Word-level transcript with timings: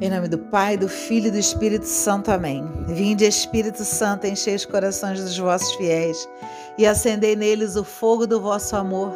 Em 0.00 0.10
nome 0.10 0.26
do 0.26 0.38
Pai, 0.38 0.76
do 0.76 0.88
Filho 0.88 1.28
e 1.28 1.30
do 1.30 1.38
Espírito 1.38 1.86
Santo. 1.86 2.30
Amém. 2.30 2.64
Vinde, 2.88 3.24
Espírito 3.24 3.84
Santo, 3.84 4.26
enchei 4.26 4.54
os 4.54 4.64
corações 4.64 5.20
dos 5.20 5.36
vossos 5.36 5.72
fiéis 5.74 6.28
e 6.78 6.86
acendei 6.86 7.36
neles 7.36 7.76
o 7.76 7.84
fogo 7.84 8.26
do 8.26 8.40
vosso 8.40 8.74
amor. 8.74 9.12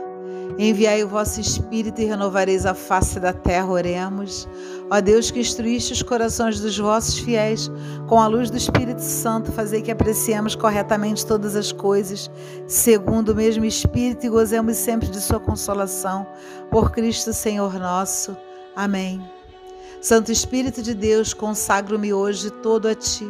Enviai 0.58 1.02
o 1.02 1.08
vosso 1.08 1.40
Espírito 1.40 2.01
e 2.01 2.04
renovareis 2.04 2.65
a 2.66 2.74
face 2.74 3.19
da 3.19 3.33
terra. 3.33 3.69
Oremos. 3.69 4.48
Ó 4.90 5.01
Deus 5.01 5.30
que 5.30 5.40
instruíste 5.40 5.92
os 5.92 6.02
corações 6.02 6.60
dos 6.60 6.79
vossos 6.79 7.19
fiéis 7.19 7.70
com 8.06 8.20
a 8.20 8.26
luz 8.29 8.51
do 8.51 8.56
Espírito 8.56 9.02
Santo, 9.02 9.51
fazei 9.51 9.83
que 9.83 9.90
apreciemos 9.90 10.54
corretamente 10.54 11.26
todas 11.26 11.56
as 11.56 11.72
coisas, 11.72 12.30
segundo 12.69 13.30
o 13.30 13.34
mesmo 13.34 13.65
Espírito, 13.65 14.26
e 14.26 14.29
gozemos 14.29 14.76
sempre 14.76 15.08
de 15.08 15.20
sua 15.20 15.40
consolação. 15.40 16.27
Por 16.70 16.93
Cristo 16.93 17.33
Senhor 17.33 17.74
nosso. 17.74 18.37
Amém. 18.77 19.36
Santo 20.06 20.30
Espírito 20.30 20.84
de 20.84 20.95
Deus, 20.95 21.34
consagro-me 21.34 22.14
hoje 22.14 22.48
todo 22.48 22.87
a 22.87 22.95
Ti. 22.95 23.28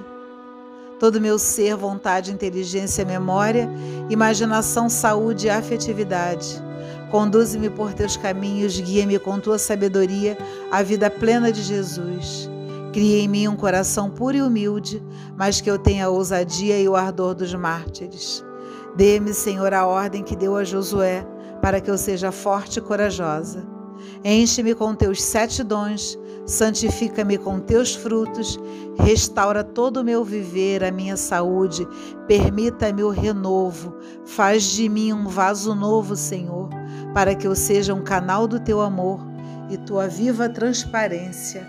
Todo 1.00 1.22
meu 1.22 1.38
ser, 1.38 1.74
vontade, 1.74 2.30
inteligência, 2.30 3.02
memória, 3.02 3.66
imaginação, 4.10 4.86
saúde 4.86 5.46
e 5.46 5.48
afetividade. 5.48 6.62
Conduze-me 7.10 7.70
por 7.70 7.94
teus 7.94 8.18
caminhos, 8.18 8.78
guia-me 8.78 9.18
com 9.18 9.40
tua 9.40 9.58
sabedoria 9.58 10.36
à 10.70 10.82
vida 10.82 11.08
plena 11.08 11.50
de 11.50 11.62
Jesus. 11.62 12.46
Cria 12.92 13.22
em 13.22 13.28
mim 13.28 13.48
um 13.48 13.56
coração 13.56 14.10
puro 14.10 14.36
e 14.36 14.42
humilde, 14.42 15.02
mas 15.34 15.62
que 15.62 15.70
eu 15.70 15.78
tenha 15.78 16.04
a 16.04 16.10
ousadia 16.10 16.78
e 16.78 16.86
o 16.86 16.94
ardor 16.94 17.34
dos 17.34 17.54
mártires. 17.54 18.44
Dê-me, 18.94 19.32
Senhor, 19.32 19.72
a 19.72 19.86
ordem 19.86 20.22
que 20.22 20.36
deu 20.36 20.54
a 20.54 20.62
Josué, 20.62 21.26
para 21.62 21.80
que 21.80 21.90
eu 21.90 21.96
seja 21.96 22.30
forte 22.30 22.80
e 22.80 22.82
corajosa. 22.82 23.66
Enche-me 24.22 24.74
com 24.74 24.94
teus 24.94 25.22
sete 25.22 25.62
dons 25.62 26.18
santifica-me 26.46 27.36
com 27.36 27.58
teus 27.58 27.94
frutos, 27.94 28.58
restaura 28.98 29.64
todo 29.64 29.98
o 29.98 30.04
meu 30.04 30.24
viver, 30.24 30.84
a 30.84 30.90
minha 30.90 31.16
saúde, 31.16 31.86
permita-me 32.26 33.02
o 33.02 33.10
renovo, 33.10 33.96
faz 34.24 34.62
de 34.62 34.88
mim 34.88 35.12
um 35.12 35.26
vaso 35.26 35.74
novo, 35.74 36.14
Senhor, 36.14 36.70
para 37.12 37.34
que 37.34 37.46
eu 37.46 37.54
seja 37.54 37.92
um 37.92 38.02
canal 38.02 38.46
do 38.46 38.60
teu 38.60 38.80
amor 38.80 39.20
e 39.68 39.76
tua 39.76 40.06
viva 40.06 40.48
transparência. 40.48 41.66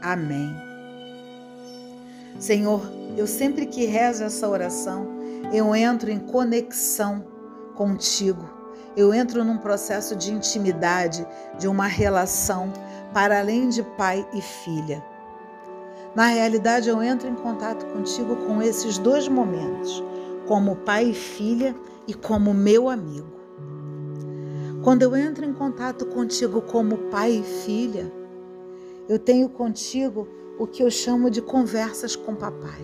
Amém. 0.00 0.54
Senhor, 2.38 2.80
eu 3.16 3.26
sempre 3.26 3.66
que 3.66 3.84
rezo 3.84 4.24
essa 4.24 4.48
oração, 4.48 5.06
eu 5.52 5.74
entro 5.74 6.10
em 6.10 6.18
conexão 6.18 7.24
contigo. 7.74 8.48
Eu 8.96 9.14
entro 9.14 9.44
num 9.44 9.58
processo 9.58 10.16
de 10.16 10.32
intimidade, 10.32 11.26
de 11.58 11.68
uma 11.68 11.86
relação 11.86 12.72
para 13.12 13.40
além 13.40 13.68
de 13.68 13.82
pai 13.82 14.26
e 14.32 14.40
filha. 14.40 15.04
Na 16.14 16.26
realidade, 16.26 16.88
eu 16.88 17.02
entro 17.02 17.28
em 17.28 17.34
contato 17.34 17.86
contigo 17.86 18.36
com 18.46 18.60
esses 18.60 18.98
dois 18.98 19.28
momentos, 19.28 20.02
como 20.46 20.76
pai 20.76 21.10
e 21.10 21.14
filha 21.14 21.74
e 22.06 22.14
como 22.14 22.52
meu 22.52 22.88
amigo. 22.88 23.30
Quando 24.82 25.02
eu 25.02 25.14
entro 25.14 25.44
em 25.44 25.52
contato 25.52 26.06
contigo 26.06 26.62
como 26.62 26.96
pai 27.10 27.32
e 27.32 27.42
filha, 27.42 28.10
eu 29.08 29.18
tenho 29.18 29.48
contigo 29.48 30.26
o 30.58 30.66
que 30.66 30.82
eu 30.82 30.90
chamo 30.90 31.30
de 31.30 31.42
conversas 31.42 32.16
com 32.16 32.34
papai. 32.34 32.80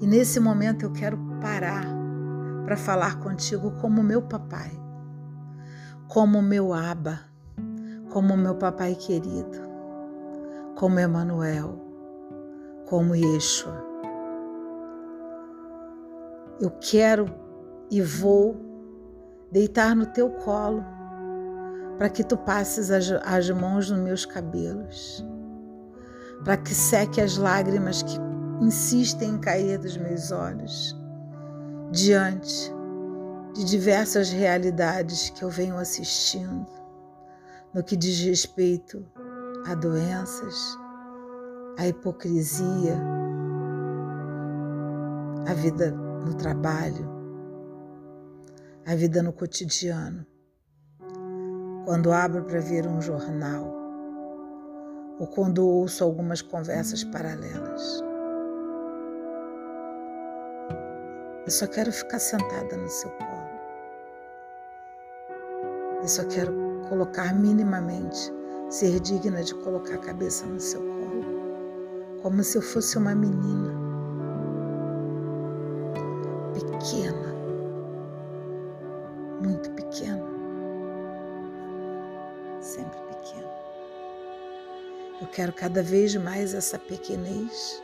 E 0.00 0.06
nesse 0.06 0.40
momento 0.40 0.84
eu 0.84 0.92
quero 0.92 1.18
parar 1.40 1.86
para 2.64 2.76
falar 2.76 3.20
contigo 3.20 3.70
como 3.80 4.02
meu 4.02 4.22
papai, 4.22 4.70
como 6.08 6.42
meu 6.42 6.72
aba, 6.72 7.29
como 8.10 8.36
meu 8.36 8.56
papai 8.56 8.94
querido, 8.94 9.58
como 10.74 10.98
Emanuel, 10.98 11.78
como 12.86 13.14
Yeshua. 13.14 13.84
Eu 16.60 16.70
quero 16.80 17.26
e 17.90 18.02
vou 18.02 18.56
deitar 19.50 19.94
no 19.94 20.06
teu 20.06 20.30
colo 20.30 20.84
para 21.96 22.08
que 22.08 22.24
tu 22.24 22.36
passes 22.36 22.90
as, 22.90 23.10
as 23.24 23.50
mãos 23.50 23.90
nos 23.90 24.00
meus 24.00 24.26
cabelos, 24.26 25.24
para 26.44 26.56
que 26.56 26.74
seque 26.74 27.20
as 27.20 27.36
lágrimas 27.36 28.02
que 28.02 28.16
insistem 28.60 29.30
em 29.30 29.38
cair 29.38 29.78
dos 29.78 29.96
meus 29.96 30.32
olhos 30.32 30.96
diante 31.90 32.72
de 33.54 33.64
diversas 33.64 34.30
realidades 34.30 35.30
que 35.30 35.42
eu 35.42 35.48
venho 35.48 35.76
assistindo 35.76 36.79
no 37.72 37.84
que 37.84 37.96
diz 37.96 38.20
respeito 38.20 39.06
a 39.66 39.74
doenças, 39.74 40.76
a 41.78 41.86
hipocrisia, 41.86 42.98
a 45.46 45.54
vida 45.54 45.90
no 45.90 46.34
trabalho, 46.34 47.08
a 48.86 48.94
vida 48.94 49.22
no 49.22 49.32
cotidiano. 49.32 50.26
Quando 51.84 52.12
abro 52.12 52.44
para 52.44 52.60
ver 52.60 52.86
um 52.86 53.00
jornal 53.00 53.72
ou 55.18 55.26
quando 55.26 55.66
ouço 55.66 56.02
algumas 56.02 56.42
conversas 56.42 57.04
paralelas. 57.04 58.02
Eu 61.44 61.50
só 61.50 61.66
quero 61.66 61.92
ficar 61.92 62.18
sentada 62.18 62.76
no 62.76 62.88
seu 62.88 63.10
colo. 63.10 63.50
Eu 66.00 66.08
só 66.08 66.24
quero 66.24 66.69
colocar 66.90 67.32
minimamente, 67.32 68.34
ser 68.68 68.98
digna 68.98 69.44
de 69.44 69.54
colocar 69.54 69.94
a 69.94 69.98
cabeça 69.98 70.44
no 70.44 70.58
seu 70.58 70.80
colo, 70.80 72.20
como 72.20 72.42
se 72.42 72.58
eu 72.58 72.62
fosse 72.62 72.98
uma 72.98 73.14
menina. 73.14 73.72
Pequena, 76.52 77.34
muito 79.40 79.70
pequena, 79.70 80.26
sempre 82.60 82.98
pequena. 82.98 83.50
Eu 85.20 85.28
quero 85.28 85.52
cada 85.52 85.80
vez 85.80 86.16
mais 86.16 86.54
essa 86.54 86.76
pequenez 86.76 87.80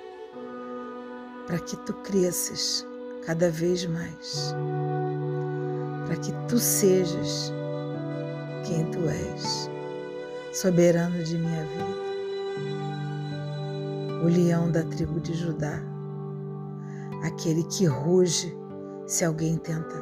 para 1.46 1.60
que 1.60 1.76
tu 1.76 1.94
cresças 2.02 2.84
cada 3.24 3.50
vez 3.50 3.86
mais, 3.86 4.52
para 6.06 6.16
que 6.16 6.32
tu 6.48 6.58
sejas 6.58 7.52
quem 8.66 8.84
tu 8.90 8.98
és, 9.08 9.70
soberano 10.52 11.22
de 11.22 11.38
minha 11.38 11.64
vida, 11.64 12.06
o 14.24 14.26
leão 14.26 14.70
da 14.72 14.82
tribo 14.82 15.20
de 15.20 15.34
Judá, 15.34 15.80
aquele 17.24 17.62
que 17.64 17.86
ruge 17.86 18.52
se 19.06 19.24
alguém 19.24 19.56
tenta 19.56 19.94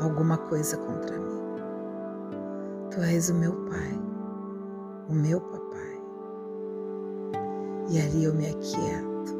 alguma 0.00 0.38
coisa 0.38 0.76
contra 0.76 1.18
mim. 1.18 1.34
Tu 2.92 3.00
és 3.00 3.28
o 3.30 3.34
meu 3.34 3.52
Pai, 3.64 3.98
o 5.08 5.14
meu 5.14 5.40
Papai, 5.40 6.00
e 7.90 7.98
ali 7.98 8.24
eu 8.24 8.34
me 8.34 8.46
aquieto, 8.50 9.36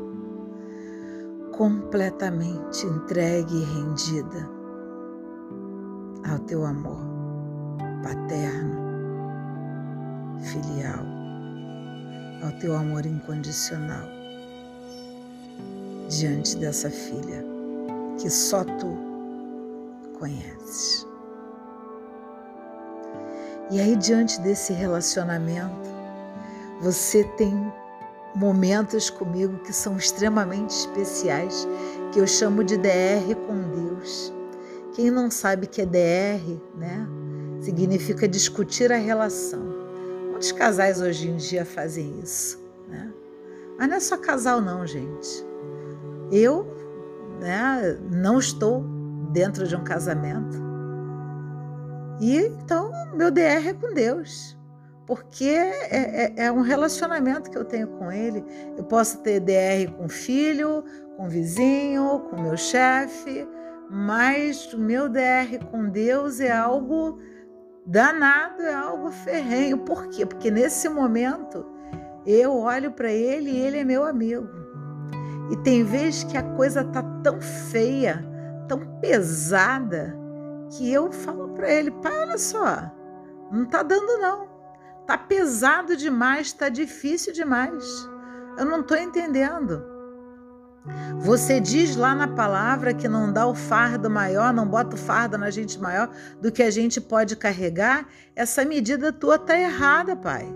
completamente 1.53 2.84
entregue 2.84 3.59
e 3.59 3.65
rendida 3.65 4.50
ao 6.28 6.41
teu 6.41 6.65
amor 6.65 7.13
paterno, 8.04 8.76
filial, 10.42 11.03
ao 12.44 12.53
teu 12.60 12.76
amor 12.76 13.06
incondicional 13.06 14.06
diante 16.10 16.59
dessa 16.59 16.91
filha 16.91 17.43
que 18.20 18.28
só 18.28 18.62
tu 18.62 18.98
conheces. 20.19 21.06
E 23.70 23.81
aí, 23.81 23.96
diante 23.96 24.38
desse 24.43 24.75
relacionamento, 24.75 25.88
você 26.82 27.25
tem 27.38 27.55
momentos 28.37 29.08
comigo 29.08 29.56
que 29.61 29.73
são 29.73 29.96
extremamente 29.96 30.70
especiais, 30.70 31.67
que 32.12 32.19
eu 32.19 32.26
chamo 32.26 32.62
de 32.62 32.76
DR 32.76 33.34
com 33.46 33.62
Deus. 33.70 34.32
Quem 34.94 35.11
não 35.11 35.31
sabe 35.31 35.67
que 35.67 35.81
é 35.81 35.87
DR, 35.87 36.61
né? 36.76 37.24
Significa 37.61 38.29
discutir 38.29 38.93
a 38.93 38.97
relação. 38.97 39.62
Muitos 40.31 40.53
casais 40.53 41.01
hoje 41.01 41.29
em 41.29 41.37
dia 41.37 41.65
fazem 41.65 42.21
isso, 42.21 42.62
né? 42.89 43.12
Mas 43.79 43.89
não 43.89 43.97
é 43.97 44.01
só 44.01 44.17
casal, 44.17 44.61
não, 44.61 44.87
gente. 44.87 45.45
Eu 46.31 46.67
né, 47.41 47.99
não 48.11 48.39
estou 48.39 48.85
dentro 49.33 49.67
de 49.67 49.77
um 49.77 49.85
casamento. 49.85 50.62
E 52.21 52.37
então 52.37 52.91
meu 53.15 53.31
DR 53.31 53.69
é 53.69 53.73
com 53.73 53.93
Deus, 53.93 54.56
porque 55.06 55.45
é, 55.45 55.87
é, 55.91 56.47
é, 56.47 56.53
um 56.53 56.61
relacionamento 56.61 57.51
que 57.51 57.59
eu 57.59 57.65
tenho 57.65 57.89
com 57.89 58.11
Ele. 58.11 58.45
Eu 58.77 58.85
posso 58.85 59.19
ter 59.19 59.41
DR 59.41 59.91
com 59.97 60.09
filho, 60.09 60.85
com 61.17 61.29
vizinho, 61.29 62.21
com 62.31 62.41
meu 62.41 62.56
chefe, 62.56 63.47
mas 63.91 64.73
o 64.73 64.79
meu 64.79 65.09
DR 65.09 65.65
com 65.71 65.89
Deus 65.89 66.41
é 66.41 66.53
algo 66.53 67.19
danado, 67.86 68.62
é 68.62 68.75
algo 68.75 69.10
ferrenho. 69.10 69.78
Por 69.78 70.08
quê? 70.08 70.25
Porque 70.25 70.50
nesse 70.50 70.88
momento 70.88 71.66
Eu 72.26 72.56
olho 72.56 72.90
para 72.90 73.12
ele 73.12 73.50
e 73.50 73.58
ele 73.58 73.78
é 73.78 73.84
meu 73.84 74.02
amigo. 74.02 74.48
E 75.50 75.56
tem 75.58 75.84
vezes 75.84 76.25
que 76.25 76.38
a 76.38 76.42
coisa 76.42 76.82
tá 76.82 77.02
tão 77.22 77.38
feia, 77.40 78.25
tão 78.66 78.98
pesada, 78.98 80.16
que 80.70 80.90
eu 80.90 81.12
falo 81.12 81.50
para 81.50 81.70
ele: 81.70 81.90
para 81.90 82.38
só, 82.38 82.90
não 83.52 83.66
tá 83.66 83.82
dando 83.82 84.19
não. 84.19 84.48
Tá 85.06 85.19
pesado 85.19 85.94
demais, 85.96 86.54
tá 86.54 86.70
difícil 86.70 87.32
demais. 87.32 87.84
Eu 88.56 88.64
não 88.64 88.81
estou 88.81 88.96
entendendo. 88.96 89.94
Você 91.20 91.60
diz 91.60 91.96
lá 91.96 92.14
na 92.14 92.28
palavra 92.28 92.92
que 92.92 93.08
não 93.08 93.32
dá 93.32 93.46
o 93.46 93.54
fardo 93.54 94.10
maior, 94.10 94.52
não 94.52 94.66
bota 94.66 94.94
o 94.94 94.98
fardo 94.98 95.38
na 95.38 95.50
gente 95.50 95.81
maior 95.81 96.10
do 96.40 96.52
que 96.52 96.62
a 96.62 96.70
gente 96.70 97.00
pode 97.00 97.36
carregar. 97.36 98.06
Essa 98.36 98.64
medida 98.64 99.12
tua 99.12 99.38
tá 99.38 99.58
errada, 99.58 100.14
pai. 100.14 100.46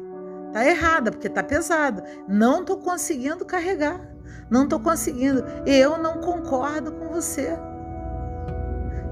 Tá 0.52 0.66
errada, 0.66 1.10
porque 1.10 1.28
tá 1.28 1.42
pesado. 1.42 2.02
Não 2.28 2.62
tô 2.64 2.76
conseguindo 2.76 3.44
carregar. 3.44 4.00
Não 4.50 4.68
tô 4.68 4.78
conseguindo. 4.78 5.44
Eu 5.64 5.96
não 5.96 6.20
concordo 6.20 6.92
com 6.92 7.08
você. 7.08 7.56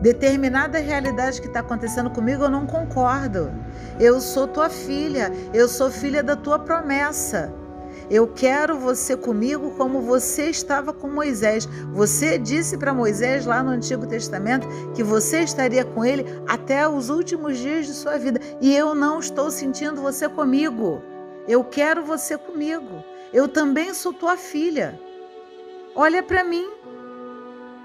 Determinada 0.02 0.78
realidade 0.78 1.40
que 1.40 1.46
está 1.46 1.60
acontecendo 1.60 2.10
comigo, 2.10 2.44
eu 2.44 2.50
não 2.50 2.66
concordo. 2.66 3.50
Eu 3.98 4.20
sou 4.20 4.46
tua 4.46 4.68
filha, 4.68 5.32
eu 5.54 5.66
sou 5.66 5.90
filha 5.90 6.22
da 6.22 6.36
tua 6.36 6.58
promessa. 6.58 7.52
Eu 8.11 8.29
quero 8.29 8.79
você 8.79 9.17
comigo 9.17 9.73
como 9.73 10.00
você 10.00 10.49
estava 10.49 10.93
com 10.93 11.08
Moisés. 11.08 11.67
Você 11.93 12.38
disse 12.38 12.79
para 12.79 12.94
Moisés 12.94 13.44
lá 13.44 13.62
no 13.62 13.70
Antigo 13.70 14.06
Testamento 14.06 14.69
que 14.94 15.03
você 15.03 15.41
estaria 15.41 15.85
com 15.85 16.05
ele 16.05 16.25
até 16.47 16.88
os 16.88 17.11
últimos 17.11 17.58
dias 17.58 17.87
de 17.87 17.93
sua 17.93 18.17
vida. 18.17 18.41
E 18.61 18.75
eu 18.75 18.94
não 18.94 19.19
estou 19.19 19.50
sentindo 19.50 20.00
você 20.00 20.29
comigo. 20.29 21.03
Eu 21.49 21.64
quero 21.64 22.05
você 22.05 22.38
comigo. 22.38 23.03
Eu 23.32 23.49
também 23.49 23.93
sou 23.93 24.12
tua 24.12 24.37
filha. 24.37 24.99
Olha 25.94 26.23
para 26.23 26.44
mim. 26.44 26.69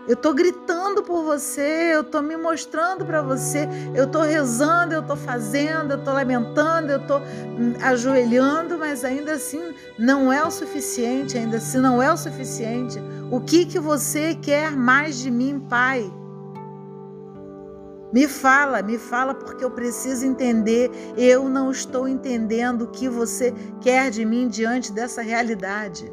Eu 0.07 0.15
estou 0.15 0.33
gritando 0.33 1.03
por 1.03 1.23
você, 1.23 1.91
eu 1.93 2.01
estou 2.01 2.23
me 2.23 2.35
mostrando 2.35 3.05
para 3.05 3.21
você, 3.21 3.67
eu 3.93 4.05
estou 4.05 4.23
rezando, 4.23 4.95
eu 4.95 5.01
estou 5.01 5.15
fazendo, 5.15 5.91
eu 5.91 5.99
estou 5.99 6.13
lamentando, 6.13 6.91
eu 6.91 6.99
estou 6.99 7.21
ajoelhando, 7.81 8.79
mas 8.79 9.05
ainda 9.05 9.33
assim 9.33 9.73
não 9.99 10.33
é 10.33 10.43
o 10.43 10.49
suficiente, 10.49 11.37
ainda 11.37 11.57
assim 11.57 11.77
não 11.77 12.01
é 12.01 12.11
o 12.11 12.17
suficiente. 12.17 12.99
O 13.29 13.39
que 13.39 13.65
que 13.65 13.79
você 13.79 14.35
quer 14.35 14.71
mais 14.71 15.19
de 15.19 15.29
mim, 15.29 15.59
Pai? 15.69 16.11
Me 18.11 18.27
fala, 18.27 18.81
me 18.81 18.97
fala 18.97 19.33
porque 19.33 19.63
eu 19.63 19.71
preciso 19.71 20.25
entender. 20.25 20.91
Eu 21.15 21.47
não 21.47 21.71
estou 21.71 22.07
entendendo 22.07 22.83
o 22.83 22.87
que 22.87 23.07
você 23.07 23.53
quer 23.79 24.11
de 24.11 24.25
mim 24.25 24.49
diante 24.49 24.91
dessa 24.91 25.21
realidade. 25.21 26.11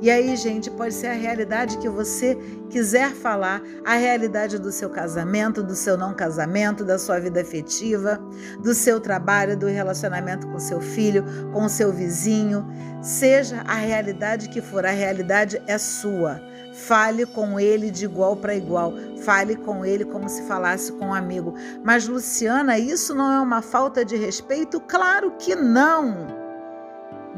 E 0.00 0.10
aí, 0.10 0.36
gente, 0.36 0.70
pode 0.70 0.94
ser 0.94 1.08
a 1.08 1.12
realidade 1.12 1.76
que 1.78 1.88
você 1.88 2.38
quiser 2.70 3.10
falar, 3.10 3.60
a 3.84 3.94
realidade 3.94 4.56
do 4.56 4.70
seu 4.70 4.88
casamento, 4.88 5.60
do 5.60 5.74
seu 5.74 5.96
não 5.96 6.14
casamento, 6.14 6.84
da 6.84 6.98
sua 6.98 7.18
vida 7.18 7.40
afetiva, 7.40 8.20
do 8.62 8.74
seu 8.74 9.00
trabalho, 9.00 9.56
do 9.56 9.66
relacionamento 9.66 10.46
com 10.46 10.58
seu 10.60 10.80
filho, 10.80 11.24
com 11.52 11.68
seu 11.68 11.92
vizinho. 11.92 12.64
Seja 13.02 13.62
a 13.66 13.74
realidade 13.74 14.48
que 14.48 14.60
for, 14.60 14.86
a 14.86 14.90
realidade 14.90 15.60
é 15.66 15.76
sua. 15.78 16.40
Fale 16.72 17.26
com 17.26 17.58
ele 17.58 17.90
de 17.90 18.04
igual 18.04 18.36
para 18.36 18.54
igual. 18.54 18.94
Fale 19.24 19.56
com 19.56 19.84
ele 19.84 20.04
como 20.04 20.28
se 20.28 20.42
falasse 20.42 20.92
com 20.92 21.06
um 21.06 21.14
amigo. 21.14 21.54
Mas, 21.82 22.06
Luciana, 22.06 22.78
isso 22.78 23.16
não 23.16 23.32
é 23.32 23.40
uma 23.40 23.60
falta 23.60 24.04
de 24.04 24.16
respeito? 24.16 24.80
Claro 24.80 25.32
que 25.38 25.56
não! 25.56 26.37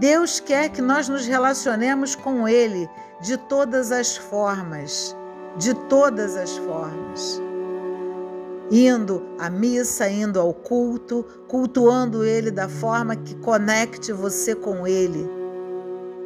Deus 0.00 0.40
quer 0.40 0.70
que 0.70 0.80
nós 0.80 1.10
nos 1.10 1.26
relacionemos 1.26 2.14
com 2.16 2.48
Ele 2.48 2.88
de 3.20 3.36
todas 3.36 3.92
as 3.92 4.16
formas, 4.16 5.14
de 5.58 5.74
todas 5.74 6.38
as 6.38 6.56
formas. 6.56 7.38
Indo 8.70 9.22
à 9.38 9.50
missa, 9.50 10.08
indo 10.08 10.40
ao 10.40 10.54
culto, 10.54 11.22
cultuando 11.46 12.24
Ele 12.24 12.50
da 12.50 12.66
forma 12.66 13.14
que 13.14 13.34
conecte 13.36 14.10
você 14.10 14.54
com 14.54 14.86
Ele. 14.86 15.28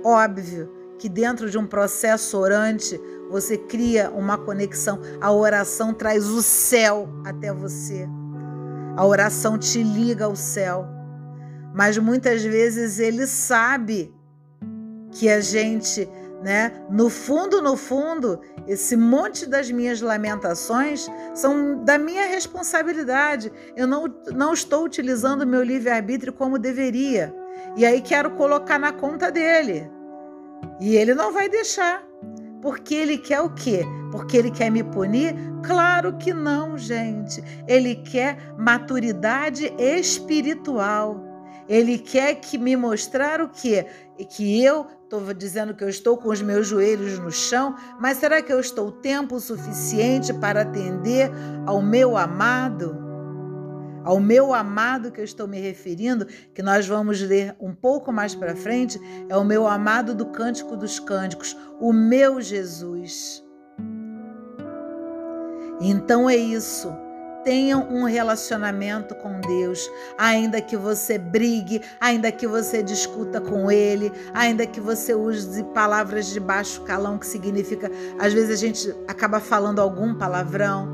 Óbvio 0.05 0.71
que 0.97 1.09
dentro 1.09 1.51
de 1.51 1.59
um 1.59 1.67
processo 1.67 2.39
orante 2.39 3.01
você 3.29 3.59
cria 3.59 4.09
uma 4.11 4.39
conexão. 4.39 5.01
A 5.21 5.33
oração 5.33 5.93
traz 5.93 6.29
o 6.29 6.43
céu 6.43 7.09
até 7.25 7.53
você. 7.53 8.09
A 8.97 9.05
oração 9.05 9.59
te 9.59 9.83
liga 9.83 10.27
ao 10.27 10.37
céu 10.37 10.94
mas 11.75 11.99
muitas 11.99 12.45
vezes 12.45 13.01
ele 13.01 13.27
sabe 13.27 14.15
que 15.11 15.29
a 15.29 15.41
gente, 15.41 16.09
né, 16.41 16.73
no 16.89 17.11
fundo, 17.11 17.61
no 17.61 17.77
fundo, 17.77 18.41
esse 18.69 18.97
monte 18.97 19.45
das 19.45 19.73
minhas 19.73 20.01
lamentações 20.01 21.09
são 21.35 21.85
da 21.85 21.99
minha 21.99 22.27
responsabilidade. 22.27 23.53
Eu 23.77 23.89
não, 23.89 24.05
não 24.33 24.53
estou 24.53 24.85
utilizando 24.85 25.45
meu 25.45 25.65
livre-arbítrio 25.65 26.33
como 26.33 26.61
deveria. 26.61 27.35
E 27.77 27.85
aí 27.85 28.01
quero 28.01 28.31
colocar 28.31 28.79
na 28.79 28.93
conta 28.93 29.33
dele. 29.33 29.91
E 30.81 30.97
ele 30.97 31.13
não 31.13 31.33
vai 31.33 31.49
deixar. 31.49 32.05
Porque 32.63 32.95
ele 32.95 33.19
quer 33.19 33.41
o 33.41 33.51
quê? 33.51 33.85
Porque 34.13 34.37
ele 34.37 34.51
quer 34.51 34.71
me 34.71 34.83
punir? 34.85 35.35
Claro 35.65 36.17
que 36.17 36.33
não, 36.33 36.79
gente. 36.79 37.43
Ele 37.67 37.97
quer 37.97 38.55
maturidade 38.57 39.75
espiritual. 39.77 41.34
Ele 41.69 41.99
quer 41.99 42.35
que 42.37 42.59
me 42.59 42.77
mostrar 42.77 43.41
o 43.41 43.49
quê? 43.49 43.87
Que 44.29 44.63
eu 44.63 44.87
estou 45.03 45.33
dizendo 45.33 45.75
que 45.75 45.83
eu 45.83 45.89
estou 45.89 46.17
com 46.17 46.29
os 46.29 46.43
meus 46.43 46.67
joelhos 46.67 47.19
no 47.19 47.31
chão, 47.31 47.75
mas 47.99 48.19
será 48.19 48.43
que 48.43 48.53
eu 48.53 48.61
estou 48.61 48.91
tempo 48.91 49.39
suficiente 49.41 50.33
para 50.35 50.63
atender 50.63 51.31
ao 51.67 51.81
meu 51.81 52.17
amado? 52.17 53.03
Ao 54.05 54.21
meu 54.21 54.53
amado 54.53 55.11
que 55.11 55.21
eu 55.21 55.25
estou 55.25 55.49
me 55.49 55.59
referindo, 55.59 56.27
que 56.27 56.63
nós 56.63 56.87
vamos 56.87 57.23
ler 57.23 57.57
um 57.59 57.75
pouco 57.75 58.13
mais 58.13 58.35
para 58.35 58.55
frente, 58.55 59.01
é 59.31 59.37
o 59.37 59.45
meu 59.45 59.67
amado 59.67 60.15
do 60.15 60.27
Cântico 60.27 60.77
dos 60.77 61.01
Cânticos, 61.01 61.57
o 61.81 61.91
meu 61.91 62.39
Jesus. 62.41 63.43
Então 65.81 66.29
é 66.29 66.37
isso. 66.37 67.04
Tenham 67.45 67.87
um 67.91 68.05
relacionamento 68.05 69.15
com 69.15 69.39
Deus, 69.41 69.91
ainda 70.17 70.61
que 70.63 70.77
você 70.77 71.19
brigue, 71.19 71.83
ainda 72.01 72.33
que 72.33 72.47
você 72.47 72.83
discuta 72.83 73.41
com 73.41 73.71
Ele, 73.71 74.11
ainda 74.33 74.67
que 74.67 74.81
você 74.81 75.15
use 75.15 75.63
palavras 75.65 76.27
de 76.27 76.41
baixo 76.41 76.81
calão, 76.83 77.19
que 77.19 77.27
significa, 77.27 77.91
às 78.19 78.33
vezes 78.33 78.51
a 78.51 78.57
gente 78.57 78.95
acaba 79.07 79.41
falando 79.41 79.81
algum 79.81 80.15
palavrão. 80.15 80.89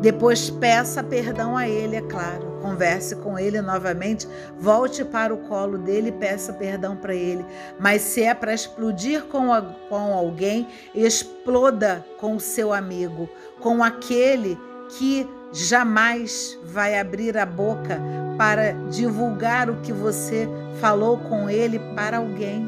Depois 0.00 0.48
peça 0.48 1.02
perdão 1.02 1.56
a 1.56 1.68
Ele, 1.68 1.96
é 1.96 2.02
claro. 2.02 2.50
Converse 2.60 3.16
com 3.16 3.38
Ele 3.38 3.60
novamente, 3.62 4.28
volte 4.58 5.02
para 5.02 5.32
o 5.32 5.38
colo 5.38 5.78
dele 5.78 6.08
e 6.08 6.12
peça 6.12 6.52
perdão 6.52 6.94
para 6.94 7.14
Ele. 7.14 7.44
Mas 7.78 8.02
se 8.02 8.22
é 8.22 8.34
para 8.34 8.52
explodir 8.52 9.24
com, 9.24 9.48
com 9.88 10.14
alguém, 10.14 10.68
exploda 10.94 12.04
com 12.18 12.36
o 12.36 12.40
seu 12.40 12.72
amigo, 12.72 13.28
com 13.60 13.82
aquele 13.82 14.58
que 14.90 15.26
jamais 15.52 16.58
vai 16.64 16.98
abrir 16.98 17.36
a 17.36 17.46
boca 17.46 18.00
para 18.36 18.72
divulgar 18.88 19.68
o 19.68 19.76
que 19.82 19.92
você 19.92 20.48
falou 20.80 21.18
com 21.18 21.48
ele 21.48 21.78
para 21.94 22.18
alguém. 22.18 22.66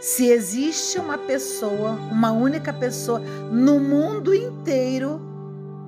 Se 0.00 0.28
existe 0.28 0.98
uma 0.98 1.16
pessoa, 1.16 1.92
uma 2.10 2.32
única 2.32 2.72
pessoa 2.72 3.20
no 3.20 3.78
mundo 3.78 4.34
inteiro 4.34 5.20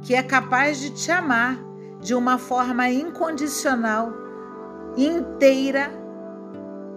que 0.03 0.15
é 0.15 0.23
capaz 0.23 0.79
de 0.79 0.91
te 0.91 1.11
amar 1.11 1.59
de 2.01 2.15
uma 2.15 2.39
forma 2.39 2.89
incondicional, 2.89 4.13
inteira, 4.97 5.91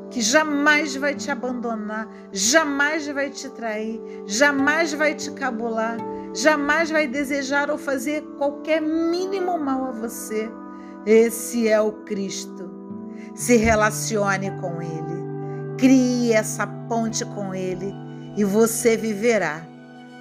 que 0.09 0.21
jamais 0.21 0.95
vai 0.95 1.15
te 1.15 1.29
abandonar, 1.31 2.07
jamais 2.31 3.07
vai 3.07 3.29
te 3.29 3.49
trair, 3.49 3.99
jamais 4.25 4.93
vai 4.93 5.13
te 5.13 5.31
cabular, 5.31 5.97
jamais 6.33 6.89
vai 6.89 7.07
desejar 7.07 7.69
ou 7.69 7.77
fazer 7.77 8.21
qualquer 8.37 8.81
mínimo 8.81 9.57
mal 9.57 9.85
a 9.85 9.91
você. 9.91 10.49
Esse 11.05 11.67
é 11.67 11.79
o 11.79 11.91
Cristo. 12.03 12.69
Se 13.35 13.55
relacione 13.55 14.51
com 14.59 14.81
Ele, 14.81 15.77
crie 15.77 16.33
essa 16.33 16.67
ponte 16.87 17.25
com 17.25 17.53
Ele 17.53 17.93
e 18.35 18.43
você 18.43 18.97
viverá 18.97 19.65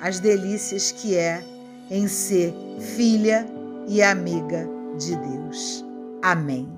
as 0.00 0.20
delícias 0.20 0.92
que 0.92 1.16
é 1.16 1.42
em 1.90 2.06
ser 2.06 2.54
filha 2.78 3.46
e 3.88 4.02
amiga 4.02 4.68
de 4.96 5.16
Deus. 5.16 5.84
Amém. 6.22 6.77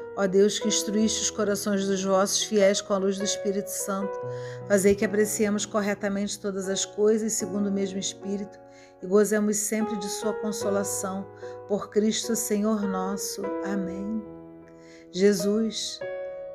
Ó 0.17 0.27
Deus, 0.27 0.59
que 0.59 0.67
instruíste 0.67 1.21
os 1.21 1.29
corações 1.29 1.87
dos 1.87 2.03
vossos 2.03 2.43
fiéis 2.43 2.81
com 2.81 2.93
a 2.93 2.97
luz 2.97 3.17
do 3.17 3.23
Espírito 3.23 3.69
Santo, 3.69 4.19
fazei 4.67 4.93
que 4.93 5.05
apreciemos 5.05 5.65
corretamente 5.65 6.39
todas 6.39 6.67
as 6.67 6.85
coisas 6.85 7.33
segundo 7.33 7.67
o 7.67 7.71
mesmo 7.71 7.97
Espírito 7.97 8.59
e 9.01 9.07
gozemos 9.07 9.57
sempre 9.57 9.97
de 9.97 10.07
Sua 10.07 10.33
consolação. 10.33 11.25
Por 11.67 11.89
Cristo 11.89 12.35
Senhor 12.35 12.81
nosso. 12.81 13.41
Amém. 13.65 14.21
Jesus, 15.11 15.99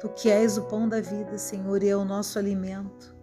Tu 0.00 0.08
que 0.10 0.30
és 0.30 0.58
o 0.58 0.62
pão 0.64 0.88
da 0.88 1.00
vida, 1.00 1.38
Senhor, 1.38 1.82
e 1.82 1.88
é 1.88 1.96
o 1.96 2.04
nosso 2.04 2.38
alimento, 2.38 3.16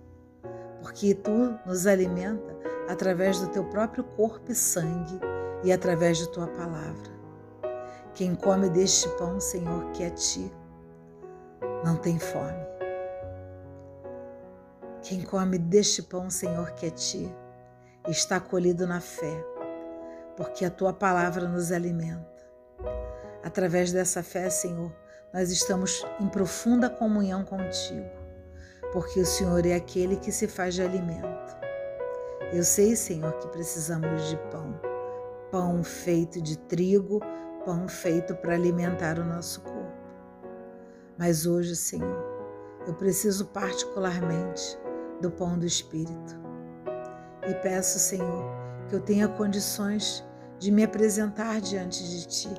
porque 0.81 1.13
Tu 1.13 1.59
nos 1.65 1.85
alimenta 1.85 2.57
através 2.89 3.39
do 3.39 3.47
Teu 3.47 3.63
próprio 3.65 4.03
corpo 4.03 4.51
e 4.51 4.55
sangue 4.55 5.19
e 5.63 5.71
através 5.71 6.17
de 6.17 6.29
Tua 6.31 6.47
palavra. 6.47 7.12
Quem 8.15 8.35
come 8.35 8.69
deste 8.69 9.09
pão, 9.17 9.39
Senhor, 9.39 9.91
que 9.91 10.03
é 10.03 10.09
Ti, 10.11 10.51
não 11.83 11.95
tem 11.95 12.19
fome. 12.19 12.63
Quem 15.01 15.23
come 15.23 15.57
deste 15.57 16.03
pão, 16.03 16.29
Senhor, 16.29 16.71
que 16.73 16.85
é 16.85 16.89
Ti, 16.91 17.33
está 18.07 18.35
acolhido 18.35 18.85
na 18.85 19.01
fé, 19.01 19.43
porque 20.37 20.63
a 20.63 20.69
tua 20.69 20.93
palavra 20.93 21.47
nos 21.47 21.71
alimenta. 21.71 22.23
Através 23.43 23.91
dessa 23.91 24.21
fé, 24.21 24.47
Senhor, 24.47 24.93
nós 25.33 25.49
estamos 25.49 26.05
em 26.19 26.27
profunda 26.27 26.91
comunhão 26.91 27.43
contigo, 27.43 28.09
porque 28.91 29.19
o 29.19 29.25
Senhor 29.25 29.65
é 29.65 29.73
aquele 29.73 30.17
que 30.17 30.31
se 30.31 30.47
faz 30.47 30.75
de 30.75 30.83
alimento. 30.83 31.57
Eu 32.51 32.63
sei, 32.63 32.95
Senhor, 32.95 33.33
que 33.39 33.47
precisamos 33.47 34.29
de 34.29 34.37
pão, 34.51 34.79
pão 35.51 35.83
feito 35.83 36.39
de 36.39 36.57
trigo, 36.59 37.19
pão 37.65 37.87
feito 37.87 38.35
para 38.35 38.53
alimentar 38.53 39.17
o 39.19 39.25
nosso 39.25 39.61
corpo. 39.61 39.91
Mas 41.17 41.45
hoje, 41.45 41.75
Senhor, 41.75 42.23
eu 42.87 42.93
preciso 42.93 43.45
particularmente 43.47 44.77
do 45.21 45.31
pão 45.31 45.57
do 45.57 45.65
Espírito 45.65 46.41
e 47.47 47.53
peço, 47.55 47.99
Senhor, 47.99 48.45
que 48.87 48.95
eu 48.95 49.01
tenha 49.01 49.27
condições 49.27 50.23
de 50.59 50.71
me 50.71 50.83
apresentar 50.83 51.59
diante 51.61 52.03
de 52.03 52.27
Ti, 52.27 52.53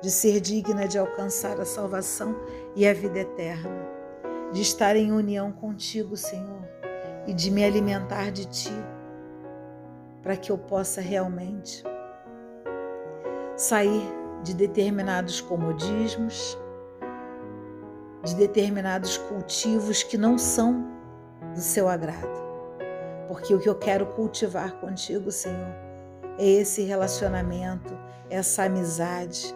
de 0.00 0.10
ser 0.10 0.40
digna 0.40 0.86
de 0.86 0.98
alcançar 0.98 1.60
a 1.60 1.64
salvação 1.64 2.36
e 2.76 2.86
a 2.86 2.92
vida 2.92 3.20
eterna, 3.20 3.88
de 4.52 4.60
estar 4.60 4.96
em 4.96 5.12
união 5.12 5.50
contigo, 5.52 6.16
Senhor, 6.16 6.68
e 7.26 7.32
de 7.32 7.50
me 7.50 7.64
alimentar 7.64 8.30
de 8.30 8.44
Ti, 8.46 8.74
para 10.22 10.36
que 10.36 10.52
eu 10.52 10.58
possa 10.58 11.00
realmente 11.00 11.82
sair 13.56 14.02
de 14.42 14.54
determinados 14.54 15.40
comodismos, 15.40 16.58
de 18.22 18.34
determinados 18.34 19.16
cultivos 19.16 20.02
que 20.02 20.16
não 20.16 20.38
são 20.38 20.86
do 21.54 21.60
seu 21.60 21.88
agrado 21.88 22.44
porque 23.28 23.54
o 23.54 23.58
que 23.58 23.68
eu 23.68 23.74
quero 23.74 24.06
cultivar 24.06 24.72
contigo, 24.74 25.30
Senhor, 25.30 25.74
é 26.38 26.46
esse 26.46 26.82
relacionamento, 26.82 27.96
essa 28.30 28.64
amizade. 28.64 29.54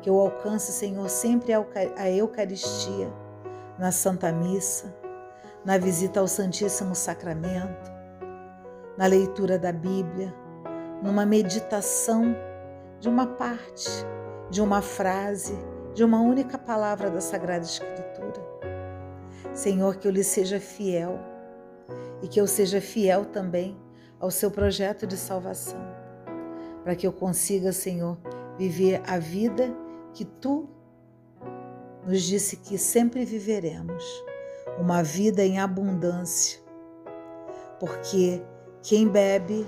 Que 0.00 0.08
eu 0.08 0.18
alcance, 0.20 0.72
Senhor, 0.72 1.08
sempre 1.08 1.52
a 1.52 2.10
Eucaristia, 2.10 3.12
na 3.78 3.90
Santa 3.90 4.32
Missa, 4.32 4.94
na 5.64 5.76
visita 5.78 6.20
ao 6.20 6.28
Santíssimo 6.28 6.94
Sacramento, 6.94 7.92
na 8.96 9.06
leitura 9.06 9.58
da 9.58 9.72
Bíblia, 9.72 10.32
numa 11.02 11.26
meditação 11.26 12.34
de 13.00 13.08
uma 13.08 13.26
parte, 13.26 13.88
de 14.50 14.60
uma 14.60 14.80
frase, 14.82 15.54
de 15.94 16.04
uma 16.04 16.20
única 16.20 16.58
palavra 16.58 17.10
da 17.10 17.20
Sagrada 17.20 17.64
Escritura. 17.64 18.40
Senhor, 19.54 19.96
que 19.96 20.06
eu 20.06 20.12
lhe 20.12 20.24
seja 20.24 20.60
fiel 20.60 21.18
e 22.22 22.28
que 22.28 22.40
eu 22.40 22.46
seja 22.46 22.80
fiel 22.80 23.24
também 23.24 23.76
ao 24.20 24.30
seu 24.30 24.50
projeto 24.50 25.06
de 25.06 25.16
salvação, 25.16 25.80
para 26.82 26.94
que 26.94 27.06
eu 27.06 27.12
consiga, 27.12 27.72
Senhor, 27.72 28.18
viver 28.58 29.02
a 29.06 29.18
vida 29.18 29.74
que 30.12 30.24
tu 30.24 30.68
nos 32.06 32.22
disse 32.22 32.56
que 32.56 32.78
sempre 32.78 33.24
viveremos, 33.24 34.04
uma 34.78 35.02
vida 35.02 35.42
em 35.42 35.58
abundância, 35.58 36.60
porque 37.80 38.42
quem 38.82 39.08
bebe 39.08 39.66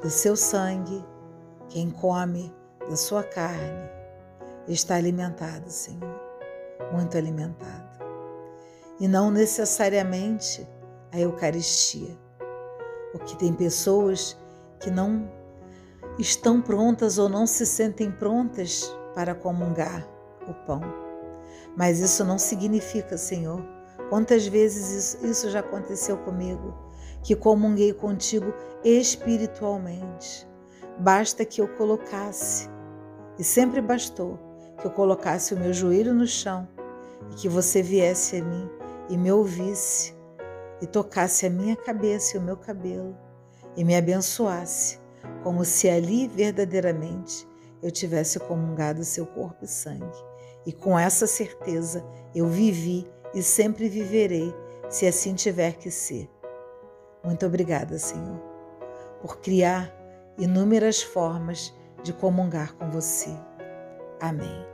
do 0.00 0.08
seu 0.08 0.36
sangue, 0.36 1.04
quem 1.72 1.90
come 1.90 2.54
da 2.86 2.96
sua 2.96 3.22
carne, 3.22 3.88
está 4.68 4.96
alimentado, 4.96 5.70
Senhor, 5.70 6.20
muito 6.92 7.16
alimentado. 7.16 8.04
E 9.00 9.08
não 9.08 9.30
necessariamente 9.30 10.68
a 11.10 11.18
Eucaristia. 11.18 12.14
Porque 13.10 13.34
tem 13.36 13.54
pessoas 13.54 14.38
que 14.80 14.90
não 14.90 15.30
estão 16.18 16.60
prontas 16.60 17.16
ou 17.16 17.28
não 17.28 17.46
se 17.46 17.64
sentem 17.64 18.10
prontas 18.10 18.84
para 19.14 19.34
comungar 19.34 20.06
o 20.46 20.52
pão. 20.66 20.82
Mas 21.74 22.00
isso 22.00 22.22
não 22.22 22.38
significa, 22.38 23.16
Senhor. 23.16 23.64
Quantas 24.10 24.46
vezes 24.46 24.90
isso, 24.90 25.26
isso 25.26 25.50
já 25.50 25.60
aconteceu 25.60 26.18
comigo? 26.18 26.74
Que 27.22 27.34
comunguei 27.34 27.94
contigo 27.94 28.52
espiritualmente. 28.84 30.51
Basta 31.02 31.44
que 31.44 31.60
eu 31.60 31.66
colocasse, 31.66 32.70
e 33.36 33.42
sempre 33.42 33.80
bastou, 33.80 34.38
que 34.78 34.86
eu 34.86 34.90
colocasse 34.92 35.52
o 35.52 35.58
meu 35.58 35.72
joelho 35.72 36.14
no 36.14 36.28
chão 36.28 36.68
e 37.32 37.34
que 37.34 37.48
você 37.48 37.82
viesse 37.82 38.36
a 38.36 38.44
mim 38.44 38.70
e 39.08 39.18
me 39.18 39.32
ouvisse 39.32 40.14
e 40.80 40.86
tocasse 40.86 41.44
a 41.44 41.50
minha 41.50 41.74
cabeça 41.74 42.36
e 42.36 42.38
o 42.38 42.42
meu 42.42 42.56
cabelo 42.56 43.16
e 43.76 43.82
me 43.82 43.96
abençoasse, 43.96 45.00
como 45.42 45.64
se 45.64 45.90
ali 45.90 46.28
verdadeiramente 46.28 47.48
eu 47.82 47.90
tivesse 47.90 48.38
comungado 48.38 49.04
seu 49.04 49.26
corpo 49.26 49.64
e 49.64 49.68
sangue. 49.68 50.24
E 50.64 50.72
com 50.72 50.96
essa 50.96 51.26
certeza 51.26 52.04
eu 52.32 52.46
vivi 52.46 53.10
e 53.34 53.42
sempre 53.42 53.88
viverei, 53.88 54.54
se 54.88 55.04
assim 55.04 55.34
tiver 55.34 55.72
que 55.72 55.90
ser. 55.90 56.30
Muito 57.24 57.44
obrigada, 57.44 57.98
Senhor, 57.98 58.40
por 59.20 59.40
criar 59.40 60.01
inúmeras 60.38 61.02
formas 61.02 61.74
de 62.02 62.12
comungar 62.12 62.74
com 62.74 62.90
você. 62.90 63.30
Amém. 64.20 64.71